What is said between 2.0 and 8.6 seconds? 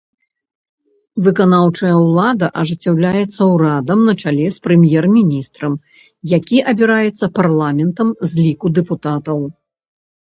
ўлада ажыццяўляецца ўрадам на чале з прэм'ер-міністрам, які абіраецца парламентам з